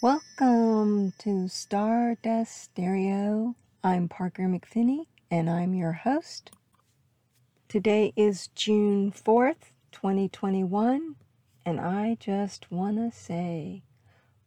[0.00, 3.56] Welcome to Stardust Stereo.
[3.82, 6.52] I'm Parker McFinney and I'm your host.
[7.66, 11.16] Today is June 4th, 2021,
[11.66, 13.82] and I just want to say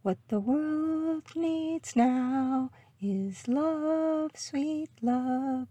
[0.04, 2.72] what the world needs now
[3.02, 5.68] is love, sweet love.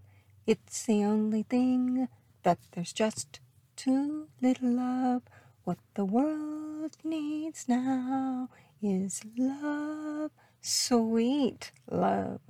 [0.47, 2.07] It's the only thing
[2.43, 3.41] that there's just
[3.77, 5.23] too little of.
[5.65, 8.51] What the world needs now
[8.83, 10.31] is love,
[10.61, 12.41] sweet love.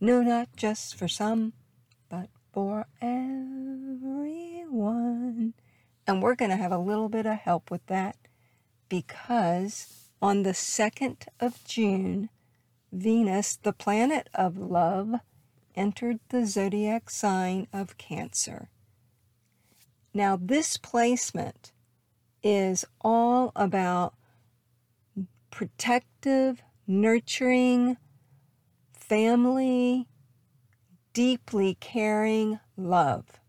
[0.00, 1.52] No, not just for some,
[2.08, 3.94] but for everyone.
[6.06, 8.16] And we're going to have a little bit of help with that
[8.88, 12.28] because on the 2nd of June,
[12.92, 15.16] Venus, the planet of love,
[15.74, 18.70] entered the zodiac sign of Cancer.
[20.14, 21.72] Now, this placement
[22.42, 24.14] is all about
[25.50, 27.96] protective, nurturing,
[28.92, 30.08] family,
[31.12, 33.40] deeply caring love.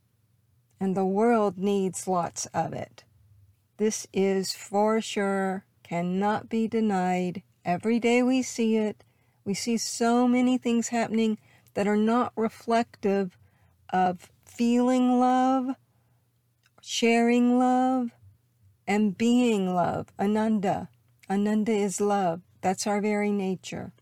[0.80, 3.04] And the world needs lots of it.
[3.78, 7.44] This is for sure, cannot be denied.
[7.66, 9.04] Every day we see it.
[9.44, 11.38] We see so many things happening
[11.74, 13.38] that are not reflective
[13.90, 15.76] of feeling love,
[16.82, 18.12] sharing love,
[18.88, 20.08] and being love.
[20.20, 20.90] Ananda.
[21.30, 22.42] Ananda is love.
[22.62, 23.94] That's our very nature.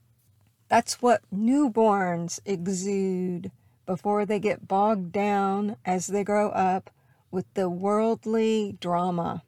[0.68, 3.52] That's what newborns exude
[3.86, 6.90] before they get bogged down as they grow up
[7.32, 9.44] with the worldly drama.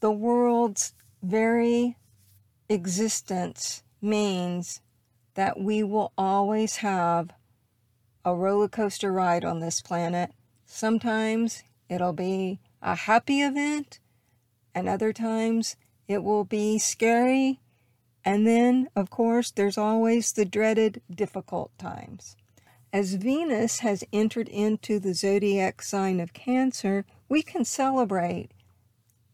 [0.00, 1.96] The world's very
[2.68, 4.80] existence means
[5.34, 7.30] that we will always have
[8.24, 10.30] a roller coaster ride on this planet.
[10.64, 13.98] Sometimes it'll be a happy event,
[14.74, 15.76] and other times
[16.08, 17.60] it will be scary.
[18.24, 22.36] And then, of course, there's always the dreaded difficult times.
[22.92, 28.50] As Venus has entered into the zodiac sign of Cancer, we can celebrate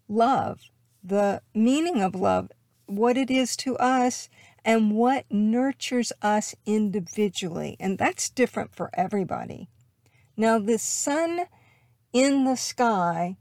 [0.09, 0.71] love,
[1.05, 2.50] the meaning of love,
[2.87, 4.28] what it is to us,
[4.65, 7.77] and what nurtures us individually.
[7.78, 9.69] And that's different for everybody.
[10.37, 11.47] Now, the sun
[12.12, 13.37] in the sky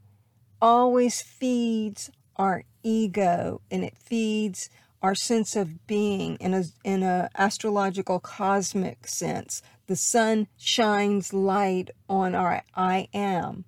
[0.60, 4.70] always feeds our ego and it feeds
[5.02, 9.62] our sense of being in a in a astrological cosmic sense.
[9.86, 13.64] The sun shines light on our i am.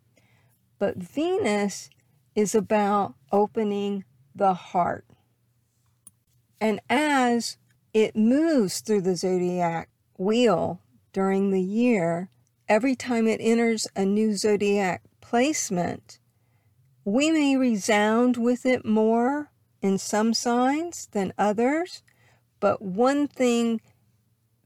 [0.78, 1.88] But venus
[2.34, 5.06] is about opening the heart.
[6.60, 7.56] And as
[7.92, 10.80] it moves through the zodiac wheel
[11.12, 12.30] during the year
[12.68, 16.18] every time it enters a new zodiac placement
[17.04, 22.02] we may resound with it more in some signs than others,
[22.60, 23.80] but one thing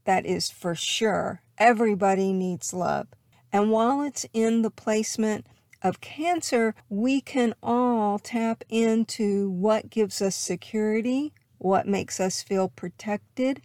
[0.04, 3.08] that is for sure everybody needs love.
[3.52, 5.46] And while it's in the placement
[5.82, 12.68] of Cancer, we can all tap into what gives us security, what makes us feel
[12.68, 13.62] protected,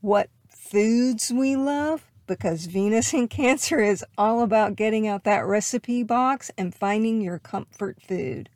[0.00, 6.02] what foods we love, because Venus in Cancer is all about getting out that recipe
[6.02, 8.48] box and finding your comfort food.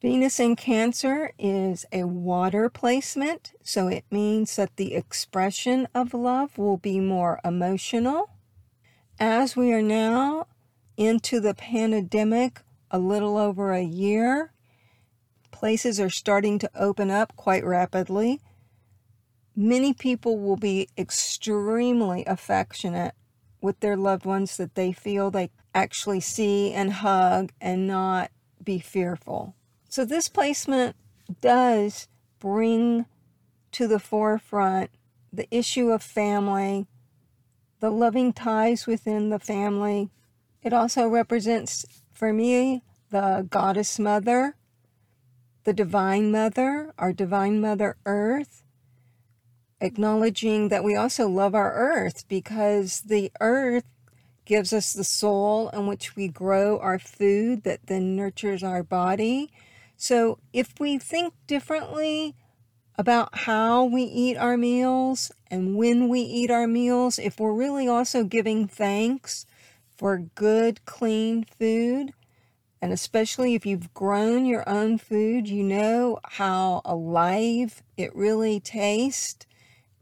[0.00, 6.58] Venus in Cancer is a water placement, so it means that the expression of love
[6.58, 8.30] will be more emotional.
[9.18, 10.46] As we are now
[10.96, 12.60] into the pandemic
[12.90, 14.52] a little over a year,
[15.50, 18.40] places are starting to open up quite rapidly
[19.56, 23.14] many people will be extremely affectionate
[23.60, 28.30] with their loved ones that they feel they actually see and hug and not
[28.62, 29.54] be fearful.
[29.88, 30.94] So, this placement
[31.40, 32.06] does
[32.38, 33.06] bring
[33.72, 34.90] to the forefront
[35.32, 36.86] the issue of family,
[37.80, 40.10] the loving ties within the family.
[40.62, 44.56] It also represents, for me, the goddess mother,
[45.64, 48.62] the divine mother, our divine mother earth,
[49.80, 53.84] acknowledging that we also love our earth because the earth
[54.44, 59.50] gives us the soil in which we grow our food that then nurtures our body.
[59.96, 62.34] So if we think differently
[62.96, 67.88] about how we eat our meals and when we eat our meals, if we're really
[67.88, 69.44] also giving thanks
[69.96, 72.12] for good, clean food,
[72.80, 79.46] and especially if you've grown your own food, you know how alive it really tastes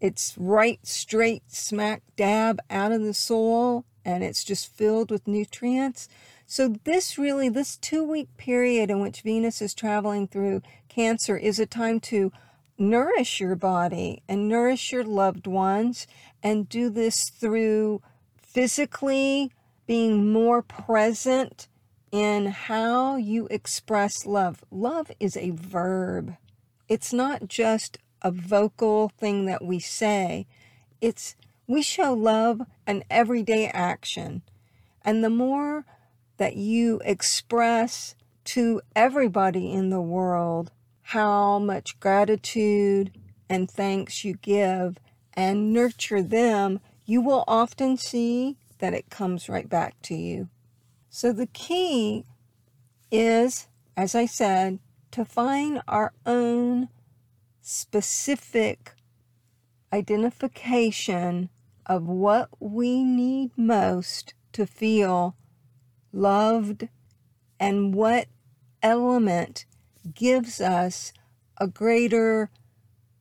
[0.05, 6.11] it's right straight smack dab out of the soil and it's just filled with nutrients.
[6.45, 10.61] So, this really, this two week period in which Venus is traveling through
[10.91, 12.31] Cancer is a time to
[12.77, 16.07] nourish your body and nourish your loved ones
[16.43, 18.03] and do this through
[18.37, 19.53] physically
[19.87, 21.67] being more present
[22.13, 24.63] in how you express love.
[24.71, 26.37] Love is a verb.
[26.91, 30.47] It's not just a vocal thing that we say.
[31.01, 31.37] It's
[31.67, 34.43] we show love an everyday action.
[35.03, 35.85] And the more
[36.39, 40.71] that you express to everybody in the world
[41.09, 43.13] how much gratitude
[43.49, 44.99] and thanks you give
[45.35, 50.49] and nurture them, you will often see that it comes right back to you.
[51.11, 52.25] So the key
[53.11, 54.79] is, as I said,
[55.13, 56.89] to find our own
[57.67, 58.93] specific
[59.91, 61.49] identification
[61.87, 65.35] of what we need most to feel
[66.13, 66.89] loved
[67.59, 68.27] and what
[68.83, 69.65] element
[70.15, 71.15] gives us
[71.57, 72.51] a greater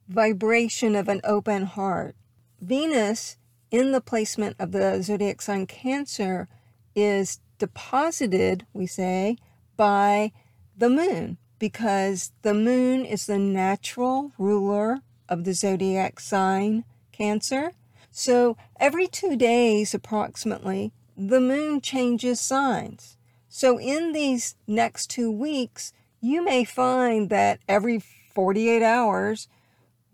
[0.10, 2.13] vibration of an open heart.
[2.60, 3.38] Venus,
[3.72, 6.50] in the placement of the zodiac sign Cancer,
[6.94, 9.38] is disposited, we say,
[9.78, 10.34] by
[10.75, 15.00] the moon because the moon is the natural ruler
[15.30, 16.83] of the zodiac sign
[17.13, 17.71] Cancer.
[18.12, 23.15] So every two days, approximately, the moon changes signs.
[23.48, 28.04] So in these next two weeks, you may find that every
[28.36, 29.48] 48 hours,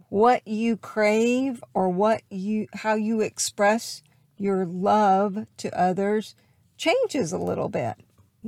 [0.09, 4.03] what you crave or what you how you express
[4.37, 6.35] your love to others
[6.77, 7.95] changes a little bit.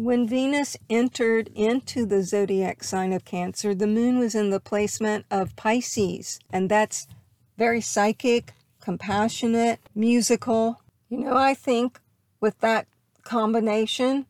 [0.04, 5.28] When Venus entered into the zodiac sign of Cancer, the moon was in the placement
[5.30, 7.06] of Pisces, and that's
[7.56, 10.82] very psychic, compassionate, musical.
[11.08, 12.00] You know, I think
[12.40, 12.88] with that
[13.24, 14.26] combination,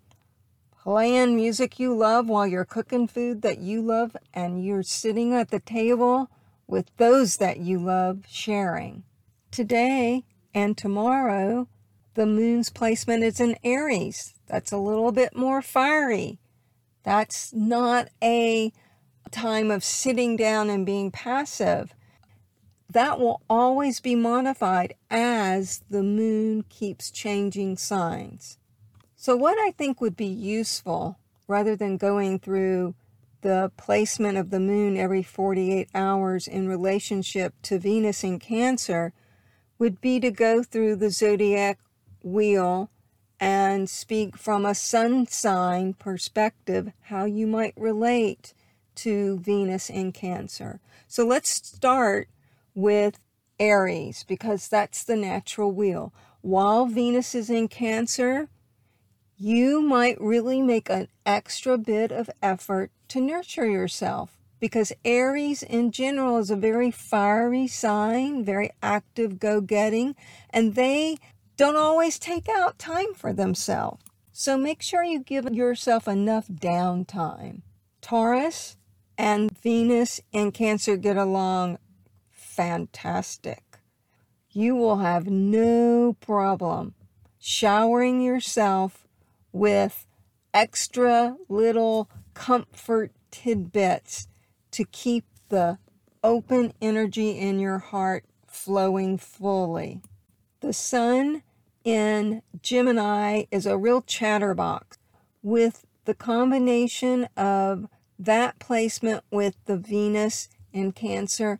[0.77, 5.51] playing music you love while you're cooking food that you love and you're sitting at
[5.51, 6.29] the table
[6.67, 9.03] with those that you love sharing.
[9.51, 11.69] Today and tomorrow,
[12.13, 14.33] the moon's placement is in Aries.
[14.47, 16.39] That's a little bit more fiery.
[17.03, 18.73] That's not a
[19.31, 21.93] time of sitting down and being passive
[22.91, 28.57] that will always be modified as the moon keeps changing signs.
[29.15, 31.17] So, what I think would be useful
[31.47, 32.95] rather than going through
[33.41, 39.13] the placement of the moon every 48 hours in relationship to Venus in Cancer
[39.79, 41.79] would be to go through the zodiac
[42.23, 42.89] wheel
[43.39, 48.53] and speak from a sun sign perspective how you might relate
[48.93, 50.79] to Venus in Cancer.
[51.07, 52.29] So let's start
[52.75, 53.19] with
[53.59, 56.13] Aries because that's the natural wheel.
[56.41, 58.47] While Venus is in Cancer,
[59.37, 65.91] you might really make an extra bit of effort to nurture yourself because Aries in
[65.91, 70.15] general is a very fiery sign, very active, go getting,
[70.51, 71.17] and they
[71.61, 74.03] don't always take out time for themselves.
[74.31, 77.61] So make sure you give yourself enough downtime.
[78.01, 78.77] Taurus
[79.15, 81.77] and Venus and Cancer get along
[82.31, 83.77] fantastic.
[84.49, 86.95] You will have no problem
[87.37, 89.07] showering yourself
[89.51, 90.07] with
[90.55, 94.27] extra little comfort tidbits
[94.71, 95.77] to keep the
[96.23, 100.01] open energy in your heart flowing fully.
[100.61, 101.43] The sun
[101.83, 104.97] in Gemini is a real chatterbox
[105.41, 107.87] with the combination of
[108.19, 111.59] that placement with the Venus in Cancer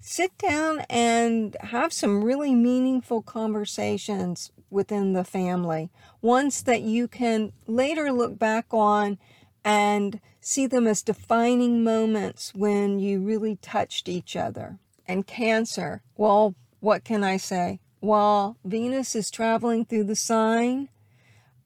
[0.00, 7.52] sit down and have some really meaningful conversations within the family, ones that you can
[7.66, 9.18] later look back on
[9.64, 14.78] and see them as defining moments when you really touched each other.
[15.06, 17.80] And Cancer, well, what can I say?
[18.00, 20.88] While Venus is traveling through the sign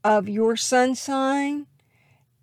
[0.02, 1.66] of your sun sign,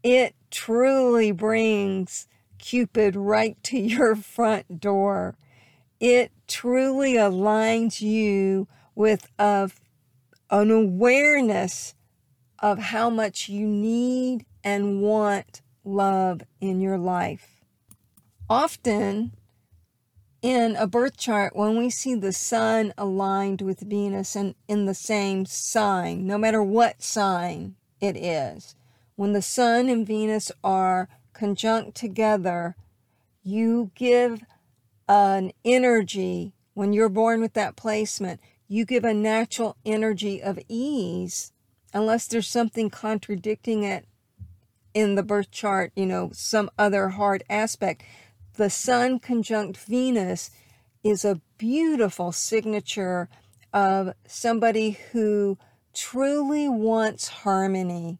[0.04, 2.28] it truly brings
[2.58, 5.36] Cupid right to your front door
[6.00, 9.70] it truly aligns you with a,
[10.50, 11.94] an awareness
[12.60, 17.62] of how much you need and want love in your life.
[18.50, 19.34] Often
[20.42, 24.94] in a birth chart, when we see the sun aligned with Venus and in the
[24.94, 28.76] same sign, no matter what sign it is,
[29.16, 32.76] when the sun and Venus are conjunct together,
[33.44, 34.44] you give
[35.08, 38.40] an energy when you're born with that placement.
[38.68, 41.52] You give a natural energy of ease,
[41.94, 44.06] unless there's something contradicting it
[44.94, 48.04] in the birth chart, you know, some other hard aspect.
[48.56, 50.52] The Sun conjunct Venus
[51.04, 53.30] is a beautiful signature
[53.74, 55.58] of somebody who
[55.94, 58.20] truly wants harmony.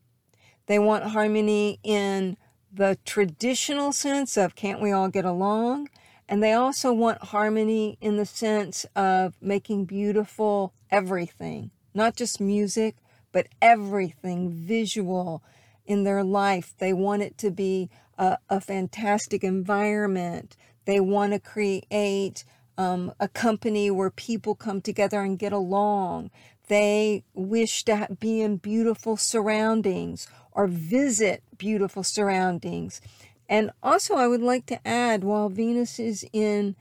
[0.68, 2.38] They want harmony in
[2.72, 5.90] the traditional sense of can't we all get along?
[6.28, 12.96] And they also want harmony in the sense of making beautiful everything, not just music,
[13.32, 15.44] but everything visual
[15.86, 16.76] in their life.
[16.78, 20.56] They want it to be a, a fantastic environment.
[20.86, 22.44] They want to create
[22.78, 26.30] um, a company where people come together and get along.
[26.68, 33.02] They wish to be in beautiful surroundings or visit beautiful surroundings.
[33.48, 36.76] And also, I would like to add while Venus is in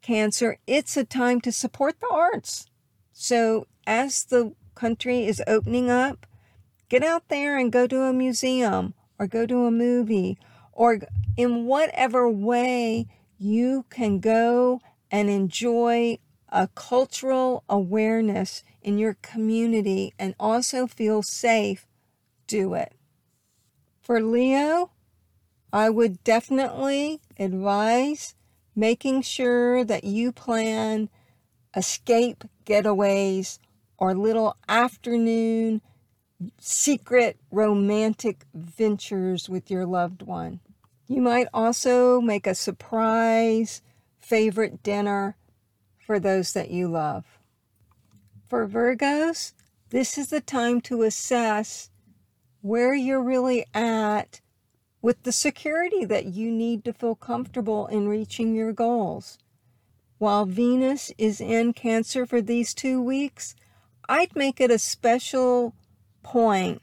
[0.00, 2.66] Cancer, it's a time to support the arts.
[3.12, 6.24] So, as the country is opening up,
[6.88, 10.38] get out there and go to a museum or go to a movie
[10.78, 11.00] or
[11.36, 13.04] in whatever way
[13.36, 14.80] you can go
[15.10, 16.16] and enjoy
[16.50, 21.84] a cultural awareness in your community and also feel safe,
[22.46, 22.94] do it.
[24.00, 24.92] For Leo,
[25.72, 28.36] I would definitely advise
[28.76, 31.10] making sure that you plan
[31.74, 33.58] escape getaways
[33.98, 35.82] or little afternoon
[36.60, 40.60] secret romantic ventures with your loved one.
[41.08, 43.80] You might also make a surprise
[44.18, 45.36] favorite dinner
[46.06, 47.24] for those that you love.
[48.46, 49.52] For Virgos,
[49.88, 51.88] this is the time to assess
[52.60, 54.42] where you're really at
[55.00, 59.38] with the security that you need to feel comfortable in reaching your goals.
[60.18, 63.54] While Venus is in Cancer for these two weeks,
[64.08, 65.74] I'd make it a special
[66.22, 66.82] point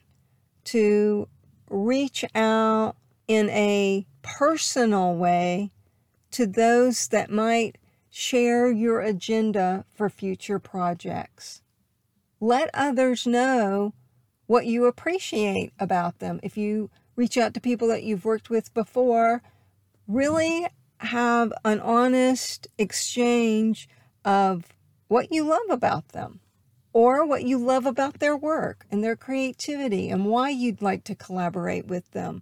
[0.66, 1.28] to
[1.70, 2.96] reach out
[3.28, 5.72] in a personal way
[6.32, 7.78] to those that might
[8.10, 11.62] share your agenda for future projects.
[12.42, 13.94] Let others know
[14.48, 16.40] what you appreciate about them.
[16.44, 19.42] If you reach out to people that you've worked with before,
[20.08, 20.68] really
[21.00, 23.88] have an honest exchange
[24.24, 24.74] of
[25.08, 26.40] what you love about them
[26.94, 31.16] or what you love about their work and their creativity and why you'd like to
[31.16, 32.42] collaborate with them.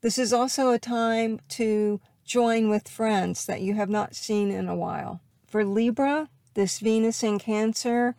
[0.00, 4.68] This is also a time to join with friends that you have not seen in
[4.68, 5.20] a while.
[5.46, 8.14] For Libra, this Venus in Cancer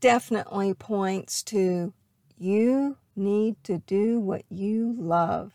[0.00, 1.92] definitely points to
[2.38, 5.52] you need to do what you love.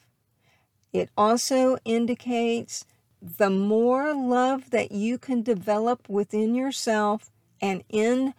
[0.92, 2.86] It also indicates
[3.22, 8.34] the more love that you can develop within yourself and in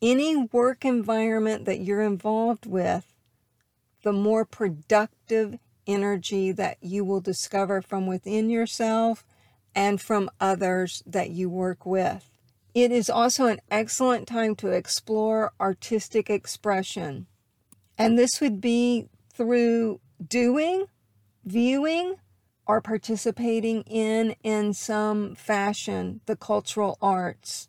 [0.00, 3.12] any work environment that you're involved with,
[4.02, 9.24] the more productive energy that you will discover from within yourself
[9.74, 12.28] and from others that you work with.
[12.74, 17.26] It is also an excellent time to explore artistic expression.
[17.98, 20.86] And this would be through doing,
[21.44, 22.16] viewing,
[22.66, 27.68] or participating in, in some fashion, the cultural arts.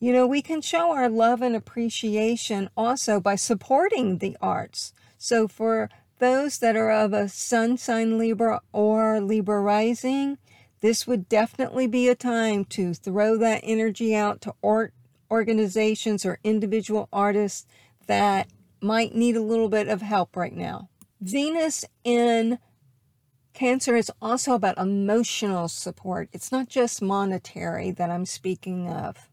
[0.00, 4.92] You know, we can show our love and appreciation also by supporting the arts.
[5.18, 10.38] So, for those that are of a sun sign Libra or Libra rising,
[10.80, 14.92] this would definitely be a time to throw that energy out to art
[15.30, 17.66] organizations or individual artists
[18.06, 18.48] that
[18.80, 20.88] might need a little bit of help right now.
[21.20, 22.58] Venus in
[23.54, 26.28] Cancer is also about emotional support.
[26.32, 29.28] It's not just monetary that I'm speaking of.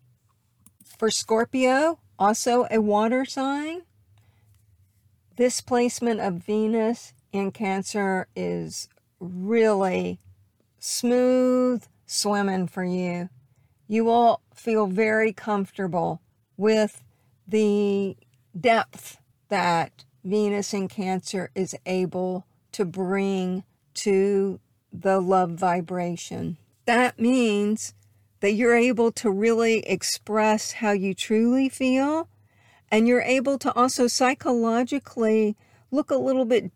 [0.98, 3.82] For Scorpio, also a water sign,
[5.36, 10.20] this placement of Venus in Cancer is really
[10.80, 13.30] smooth swimming for you.
[13.88, 16.22] You will feel very comfortable
[16.58, 17.02] with
[17.48, 18.18] the
[18.60, 19.18] depth
[19.50, 24.60] that Venus in Cancer is able to bring to
[24.94, 26.58] the love vibration.
[26.86, 27.94] That means
[28.40, 32.28] that you're able to really express how you truly feel
[32.92, 35.56] and you're able to also psychologically
[35.90, 36.72] look a little bit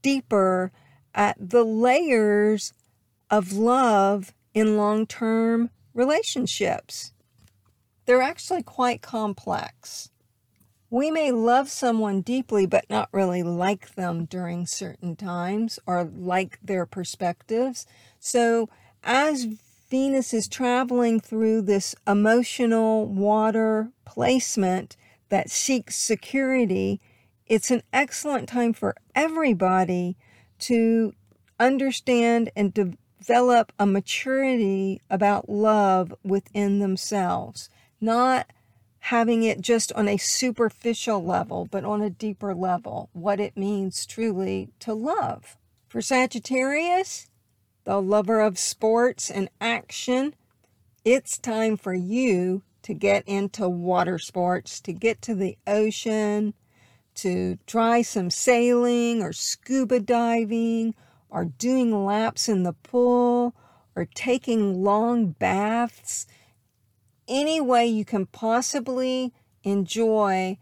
[0.00, 0.70] deeper
[1.14, 2.72] at the layers
[3.30, 7.12] of love in long term relationships.
[8.04, 10.10] They're actually quite complex.
[10.88, 16.60] We may love someone deeply but not really like them during certain times or like
[16.62, 17.86] their perspectives.
[18.20, 18.68] So,
[19.02, 19.46] as
[19.90, 24.96] Venus is traveling through this emotional water placement,
[25.28, 27.00] that seeks security,
[27.46, 30.16] it's an excellent time for everybody
[30.58, 31.12] to
[31.58, 38.46] understand and develop a maturity about love within themselves, not
[39.00, 44.04] having it just on a superficial level, but on a deeper level, what it means
[44.04, 45.56] truly to love.
[45.88, 47.30] For Sagittarius,
[47.84, 50.34] the lover of sports and action,
[51.04, 56.54] it's time for you to get into water sports, to get to the ocean,
[57.16, 60.94] to try some sailing or scuba diving
[61.28, 63.56] or doing laps in the pool
[63.96, 66.28] or taking long baths.
[67.26, 70.56] Any way you can possibly enjoy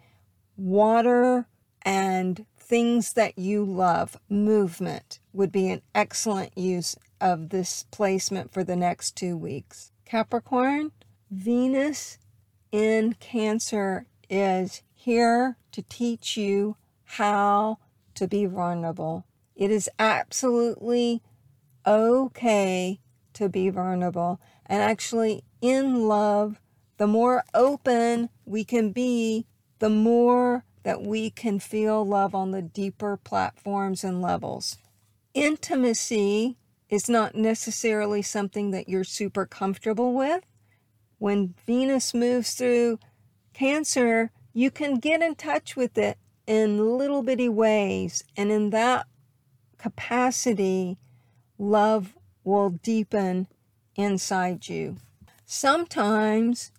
[0.57, 1.47] water
[1.83, 8.64] and things that you love, movement would be an excellent use of this placement for
[8.64, 9.93] the next two weeks.
[10.07, 10.93] Capricorn,
[11.35, 12.19] Venus
[12.71, 17.79] in Cancer is here to teach you how
[18.14, 19.26] to be vulnerable.
[19.57, 21.23] It is absolutely
[21.85, 23.00] okay
[23.33, 24.41] to be vulnerable.
[24.67, 26.61] And actually, in love,
[26.99, 29.47] the more open we can be,
[29.81, 34.79] the more that we can feel love on the deeper platforms and levels.
[35.35, 36.57] Intimacy
[36.88, 40.45] is not necessarily something that you're super comfortable with.
[41.25, 42.99] When Venus moves through
[43.54, 48.23] Cancer, you can get in touch with it in little bitty ways.
[48.37, 49.07] And in that
[49.78, 50.99] capacity,
[51.57, 52.14] love
[52.45, 53.49] will deepen
[53.97, 54.99] inside you.
[55.47, 56.71] Sometimes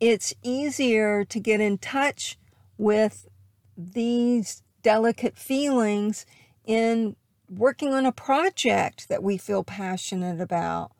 [0.00, 2.38] it's easier to get in touch
[2.78, 3.28] with
[3.76, 6.24] these delicate feelings
[6.64, 7.16] in
[7.50, 10.92] working on a project that we feel passionate about,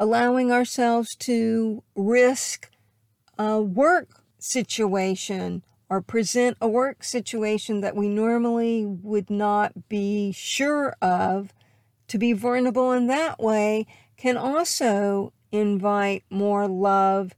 [0.00, 2.70] allowing ourselves to risk
[3.38, 10.96] a work situation or present a work situation that we normally would not be sure
[11.02, 11.52] of.
[12.08, 17.34] To be vulnerable in that way can also invite more love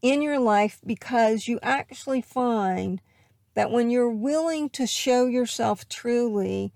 [0.00, 3.02] in your life because you actually find
[3.54, 6.72] that when you're willing to show yourself truly,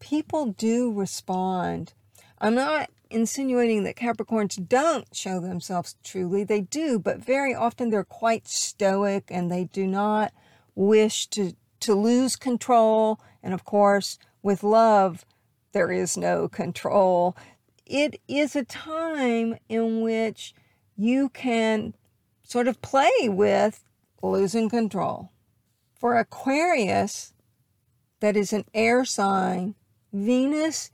[0.00, 1.92] people do respond.
[2.40, 6.44] I'm not insinuating that Capricorns don't show themselves truly.
[6.44, 10.32] They do, but very often they're quite stoic and they do not
[10.74, 13.20] wish to, to lose control.
[13.42, 15.24] And of course, with love,
[15.72, 17.36] there is no control.
[17.86, 20.54] It is a time in which
[20.96, 21.94] you can
[22.42, 23.84] sort of play with
[24.22, 25.30] losing control.
[25.94, 27.34] For Aquarius,
[28.20, 29.74] that is an air sign,
[30.12, 30.90] Venus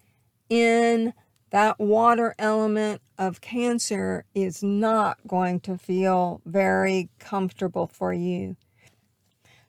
[0.48, 1.12] in
[1.50, 8.56] that water element of Cancer is not going to feel very comfortable for you.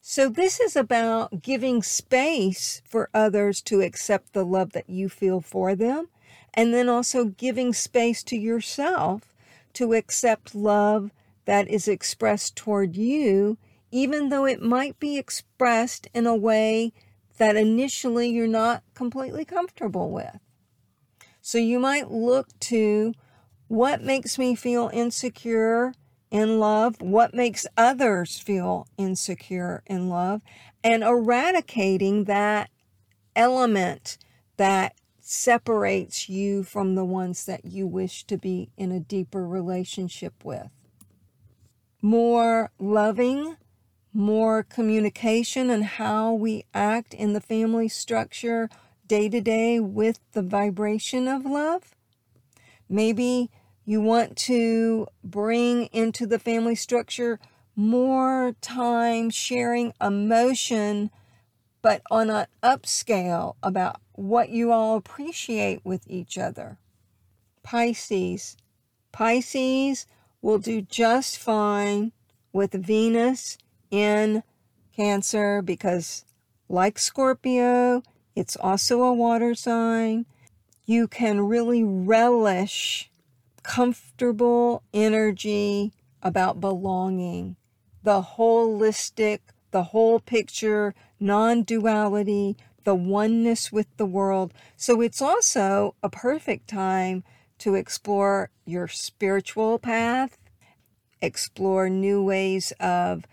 [0.01, 5.41] So, this is about giving space for others to accept the love that you feel
[5.41, 6.07] for them,
[6.53, 9.33] and then also giving space to yourself
[9.73, 11.11] to accept love
[11.45, 13.57] that is expressed toward you
[13.91, 16.93] even though it might be expressed in a way
[17.37, 20.39] that initially you're not completely comfortable with.
[21.49, 23.15] So you might look to
[23.69, 25.95] what makes me feel insecure
[26.29, 30.43] in love, what makes others feel insecure in love,
[30.83, 32.69] and eradicating that
[33.35, 34.19] element
[34.57, 40.45] that separates you from the ones that you wish to be in a deeper relationship
[40.45, 40.69] with.
[41.99, 43.57] More loving,
[44.13, 48.69] more communication and how we act in the family structure
[49.09, 51.95] day to day with the vibration of love.
[52.87, 53.49] Maybe
[53.83, 57.39] you want to bring into the family structure
[57.75, 61.09] more time sharing emotion,
[61.81, 66.77] but on an upscale about what you all appreciate with each other.
[67.63, 68.57] Pisces.
[69.11, 70.05] Pisces
[70.39, 72.11] will do just fine
[72.53, 73.57] with Venus
[73.89, 74.43] in
[74.95, 76.25] Cancer because,
[76.67, 78.03] like Scorpio,
[78.39, 80.25] it's also a water sign.
[80.86, 83.12] You can really relish
[83.63, 85.91] comfortable energy
[86.23, 87.58] about belonging,
[88.02, 89.39] the holistic,
[89.71, 94.54] the whole picture, non duality, the oneness with the world.
[94.78, 97.25] So it's also a perfect time
[97.58, 100.38] to explore your spiritual path,
[101.21, 103.25] explore new ways of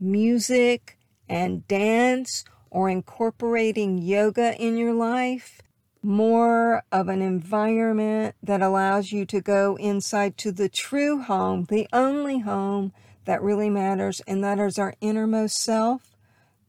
[0.00, 5.62] music and dance or incorporating yoga in your life,
[6.02, 11.88] more of an environment that allows you to go inside to the true home, the
[11.92, 12.92] only home
[13.24, 16.16] that really matters, and that is our innermost self,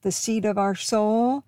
[0.01, 1.43] the seat of our soul.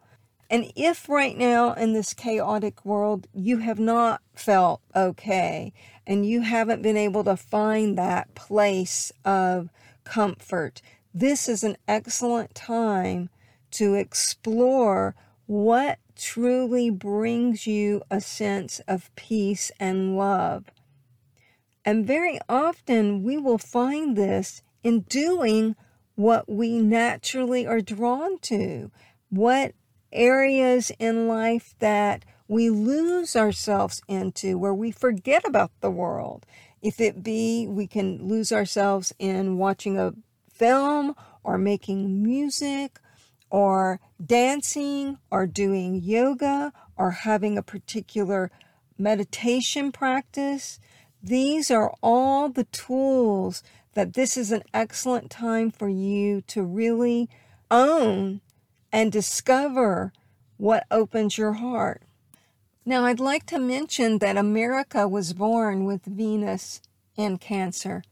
[0.50, 5.74] And if right now in this chaotic world you have not felt okay
[6.06, 9.70] and you haven't been able to find that place of
[10.04, 10.82] comfort,
[11.14, 13.30] this is an excellent time
[13.72, 20.66] to explore what truly brings you a sense of peace and love.
[21.84, 25.76] And very often we will find this in doing
[26.16, 28.92] what we naturally are drawn to,
[29.30, 29.74] what
[30.12, 36.46] areas in life that we lose ourselves into, where we forget about the world.
[36.82, 40.14] If it be, we can lose ourselves in watching a
[40.52, 43.00] film or making music
[43.52, 48.50] or dancing or doing yoga or having a particular
[48.98, 50.80] meditation practice.
[51.22, 53.62] These are all the tools
[53.94, 57.30] that this is an excellent time for you to really
[57.70, 58.42] own
[58.92, 60.14] and discover
[60.58, 62.04] what opens your heart.
[62.86, 66.82] Now, I'd like to mention that America was born with Venus
[67.16, 68.04] in Cancer.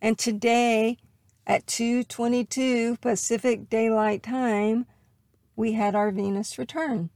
[0.00, 0.98] And today
[1.46, 4.86] at 2:22 Pacific Daylight Time,
[5.54, 7.10] we had our Venus return.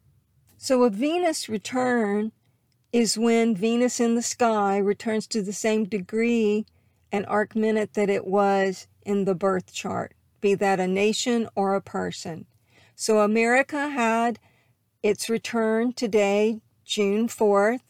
[0.57, 2.33] So a Venus return
[2.93, 6.67] is when Venus in the sky returns to the same degree
[7.13, 11.75] and arc minute that it was in the birth chart, be that a nation or
[11.75, 12.47] a person.
[12.95, 14.39] So America had
[15.03, 17.81] its return today, June 4th,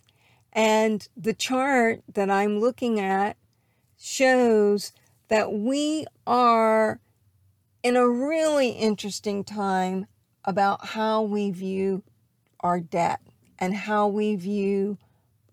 [0.53, 3.37] and the chart that I'm looking at
[3.99, 4.93] shows
[5.31, 7.01] that we are
[7.83, 10.07] in a really interesting time
[10.45, 12.03] about how we view
[12.61, 13.21] our debt
[13.59, 14.99] and how we view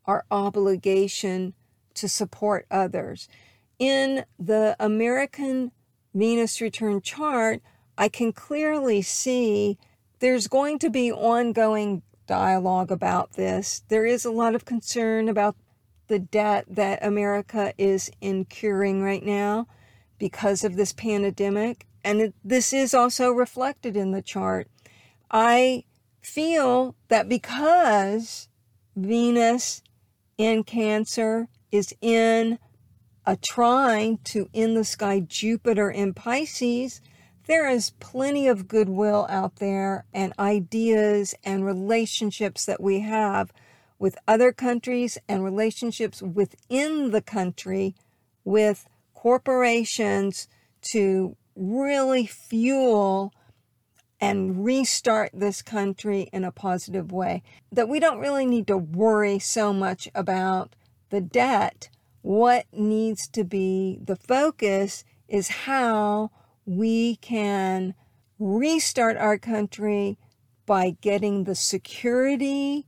[0.06, 1.54] our obligation
[1.94, 3.30] to support others.
[3.80, 5.72] In the American
[6.14, 7.62] Venus return chart,
[7.98, 9.78] I can clearly see
[10.20, 13.84] there's going to be ongoing dialogue about this.
[13.90, 15.56] There is a lot of concern about
[16.08, 19.68] the debt that America is incurring right now
[20.18, 21.86] because of this pandemic.
[22.04, 24.68] And this is also reflected in the chart.
[25.30, 25.84] I
[26.22, 28.48] feel that because
[28.96, 29.82] Venus
[30.38, 32.60] in Cancer is in
[33.26, 37.02] a trine to in the sky Jupiter in Pisces,
[37.46, 43.52] there is plenty of goodwill out there and ideas and relationships that we have
[44.00, 47.96] with other countries and relationships within the country
[48.44, 50.48] with corporations
[50.82, 53.34] to really fuel
[54.20, 57.44] and restart this country in a positive way.
[57.72, 60.76] That we don't really need to worry so much about
[61.10, 61.90] the debt.
[62.22, 66.32] What needs to be the focus is how
[66.66, 67.94] we can
[68.40, 70.18] restart our country
[70.66, 72.86] by getting the security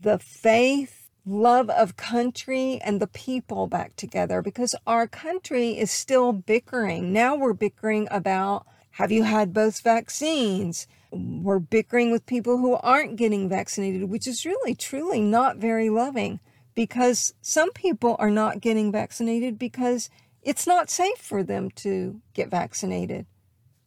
[0.00, 6.32] the faith, love of country, and the people back together because our country is still
[6.32, 7.12] bickering.
[7.12, 10.86] Now we're bickering about have you had both vaccines?
[11.12, 16.40] We're bickering with people who aren't getting vaccinated, which is really, truly not very loving
[16.74, 20.10] because some people are not getting vaccinated because
[20.42, 23.26] it's not safe for them to get vaccinated.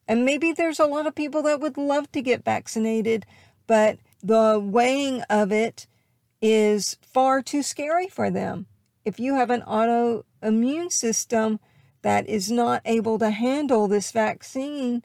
[0.08, 3.26] And maybe there's a lot of people that would love to get vaccinated,
[3.68, 5.88] but the weighing of it
[6.44, 8.66] is far too scary for them.
[9.06, 11.62] If you have an autoimmune system
[12.02, 15.04] that is not able to handle this vaccine,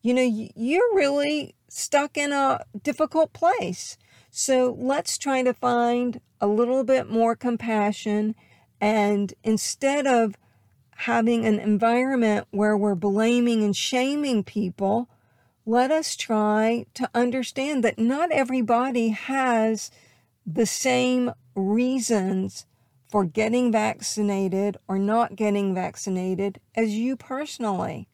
[0.00, 0.22] you know,
[0.56, 3.98] you're really stuck in a difficult place.
[4.30, 8.34] So let's try to find a little bit more compassion.
[8.80, 10.38] And instead of
[10.96, 15.10] having an environment where we're blaming and shaming people,
[15.66, 19.90] let us try to understand that not everybody has
[20.46, 22.66] the same reasons
[23.08, 28.08] for getting vaccinated or not getting vaccinated as you personally.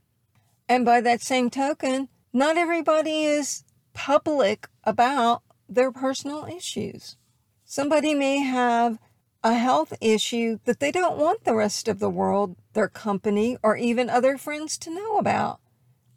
[0.69, 7.17] And by that same token, not everybody is public about their personal issues.
[7.65, 8.99] Somebody may have
[9.43, 13.77] a health issue that they don't want the rest of the world, their company, or
[13.77, 15.61] even other friends to know about.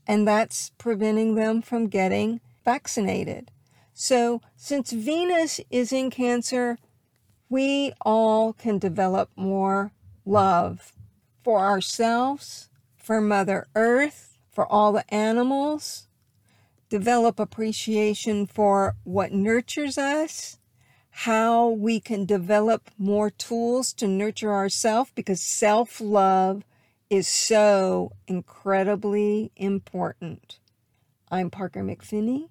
[0.07, 3.51] And that's preventing them from getting vaccinated.
[4.01, 6.77] So, since Venus is in Cancer,
[7.49, 9.91] we all can develop more
[10.23, 10.93] love
[11.43, 16.07] for ourselves, for Mother Earth, for all the animals,
[16.87, 20.59] develop appreciation for what nurtures us,
[21.09, 26.63] how we can develop more tools to nurture ourselves because self love
[27.09, 30.59] is so incredibly important.
[31.29, 32.47] I'm Parker McPhinney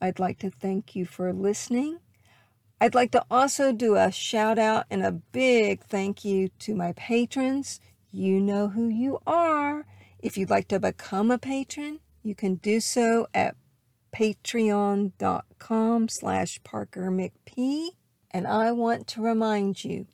[0.00, 1.98] I'd like to thank you for listening.
[2.80, 6.92] I'd like to also do a shout out and a big thank you to my
[6.92, 7.78] patrons.
[8.10, 9.84] You know who you are.
[10.18, 13.56] If you'd like to become a patron, you can do so at
[14.14, 17.88] patreon.com slash Parker McP.
[18.30, 20.06] And I want to remind you,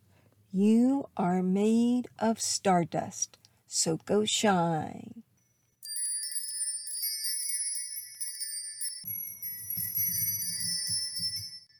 [0.53, 5.23] you are made of stardust, so go shine.